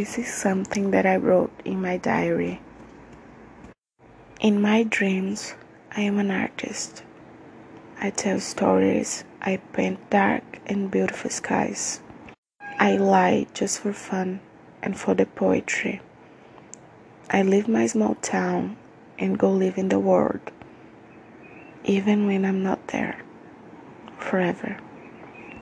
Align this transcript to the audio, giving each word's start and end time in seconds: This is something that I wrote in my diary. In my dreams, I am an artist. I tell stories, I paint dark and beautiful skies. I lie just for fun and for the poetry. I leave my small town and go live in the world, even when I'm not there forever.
This 0.00 0.16
is 0.16 0.32
something 0.32 0.92
that 0.92 1.04
I 1.04 1.16
wrote 1.16 1.52
in 1.62 1.82
my 1.82 1.98
diary. 1.98 2.62
In 4.40 4.62
my 4.62 4.82
dreams, 4.82 5.52
I 5.94 6.00
am 6.00 6.18
an 6.18 6.30
artist. 6.30 7.02
I 8.00 8.08
tell 8.08 8.40
stories, 8.40 9.24
I 9.42 9.58
paint 9.74 9.98
dark 10.08 10.58
and 10.64 10.90
beautiful 10.90 11.28
skies. 11.28 12.00
I 12.78 12.96
lie 12.96 13.46
just 13.52 13.80
for 13.80 13.92
fun 13.92 14.40
and 14.80 14.98
for 14.98 15.12
the 15.14 15.26
poetry. 15.26 16.00
I 17.28 17.42
leave 17.42 17.68
my 17.68 17.86
small 17.86 18.14
town 18.22 18.78
and 19.18 19.38
go 19.38 19.50
live 19.50 19.76
in 19.76 19.90
the 19.90 19.98
world, 19.98 20.50
even 21.84 22.26
when 22.26 22.46
I'm 22.46 22.62
not 22.62 22.88
there 22.88 23.20
forever. 24.16 24.78